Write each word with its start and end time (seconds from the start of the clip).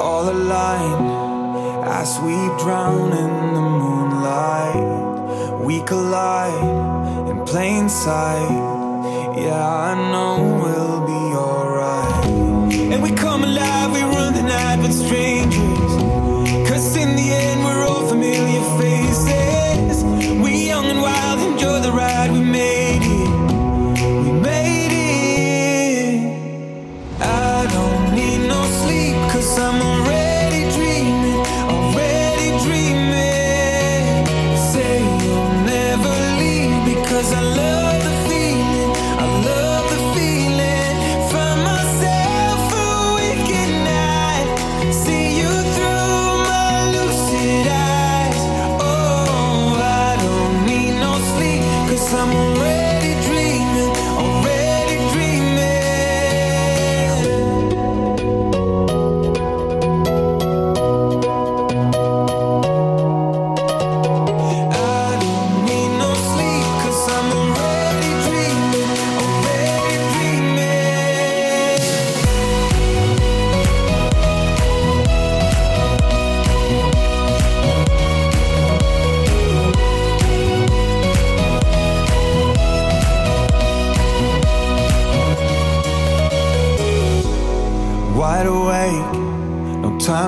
all 0.00 0.28
aligned 0.28 1.86
as 1.86 2.18
we 2.20 2.34
drown 2.62 3.12
in 3.12 3.54
the 3.54 3.60
moonlight. 3.60 5.60
We 5.60 5.82
collide 5.82 7.28
in 7.28 7.44
plain 7.44 7.88
sight. 7.88 8.50
Yeah, 9.36 9.90
I 9.90 9.94
know 10.10 10.60
we'll 10.62 11.06
be 11.06 11.36
alright. 11.36 12.26
And 12.92 13.02
we 13.02 13.10
come 13.12 13.44
alive, 13.44 13.92
we 13.92 14.02
run 14.02 14.34
the 14.34 14.42
night 14.42 14.80
with 14.80 14.94
strangers. 14.94 15.79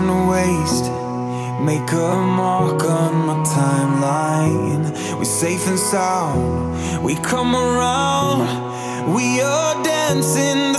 time 0.03 0.09
to 0.09 0.31
waste. 0.31 0.91
Make 1.61 1.93
a 1.93 2.17
mark 2.17 2.83
on 2.85 3.27
my 3.27 3.35
timeline. 3.45 4.91
We're 5.17 5.25
safe 5.25 5.67
and 5.69 5.79
sound. 5.79 7.05
We 7.05 7.15
come 7.17 7.55
around. 7.55 9.15
We 9.15 9.41
are 9.41 9.83
dancing. 9.85 10.72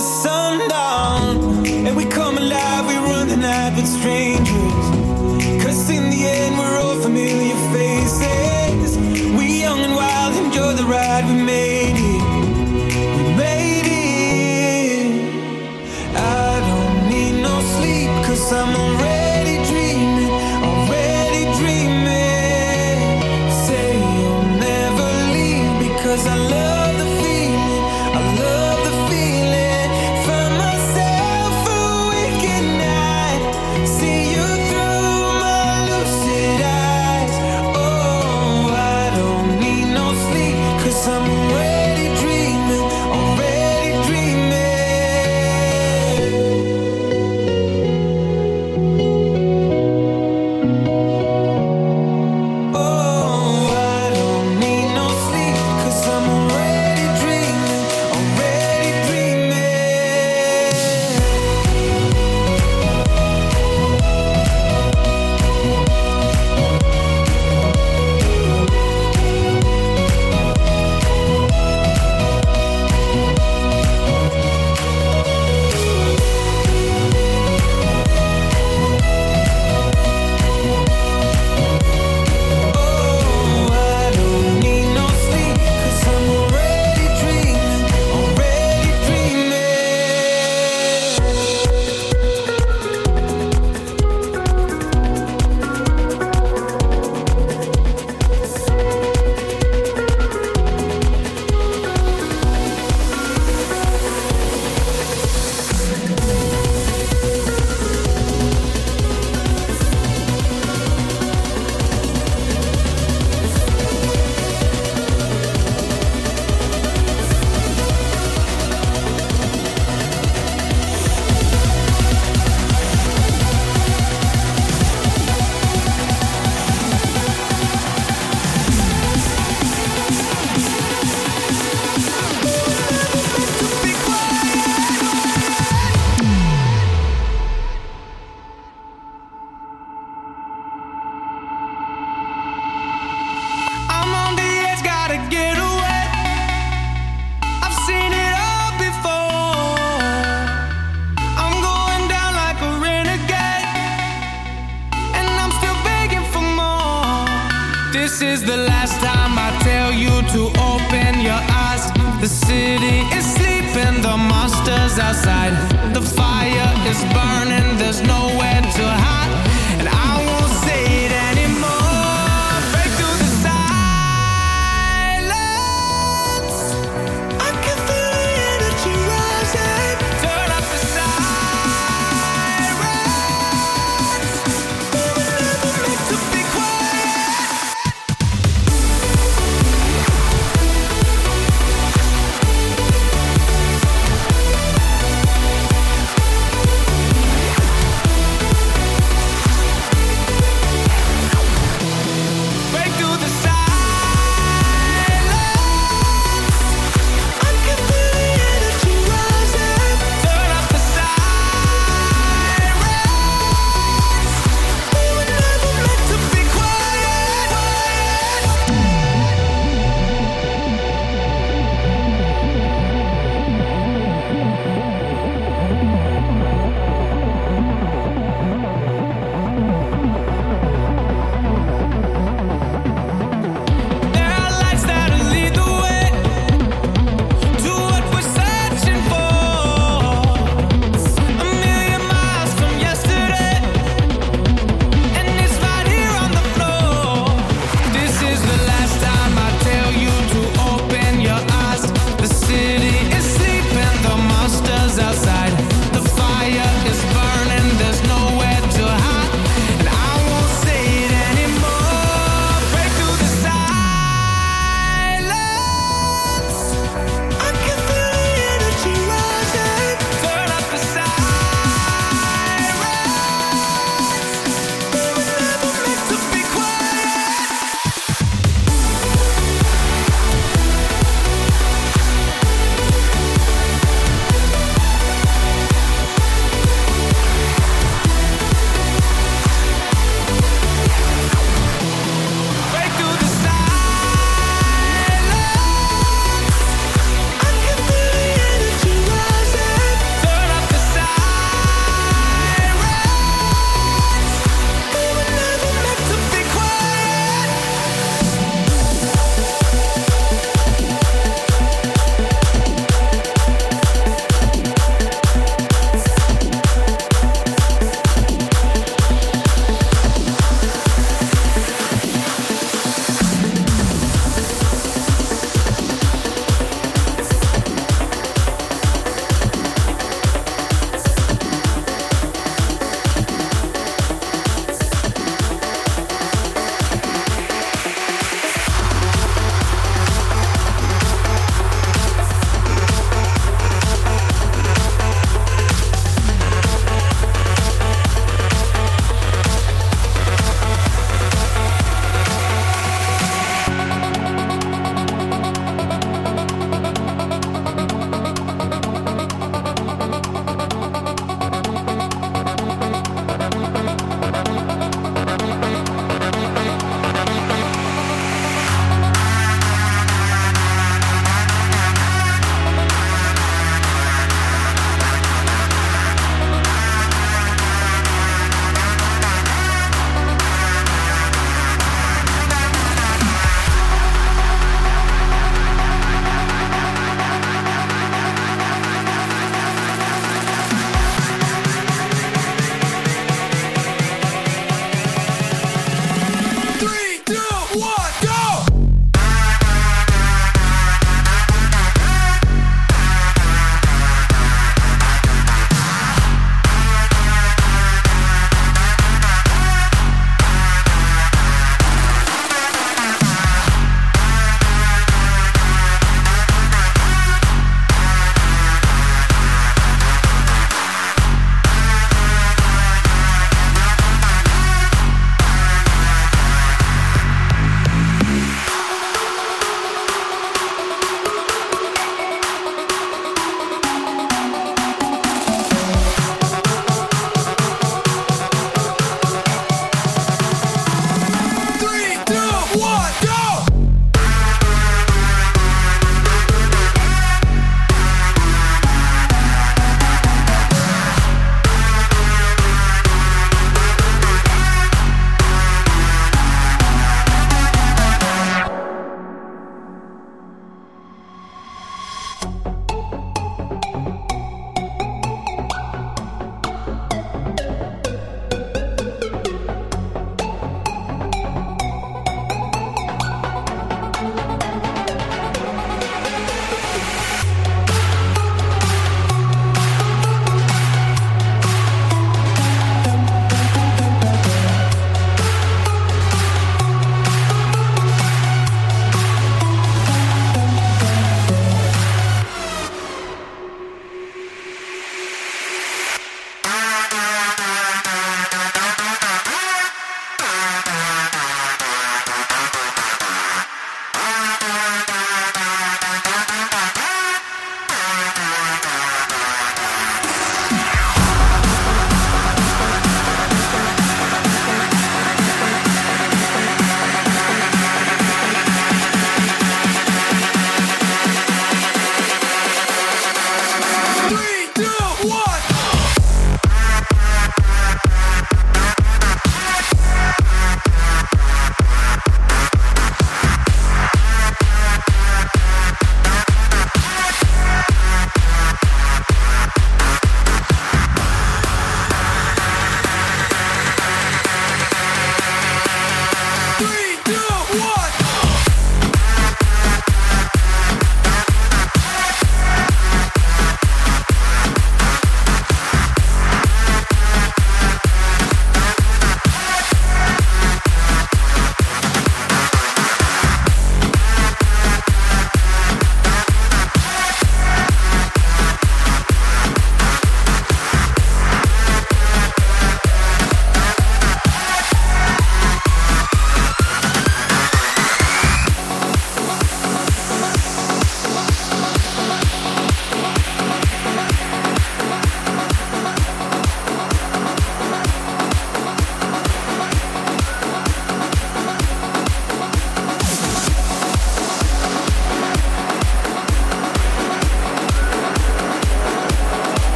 some 41.04 41.33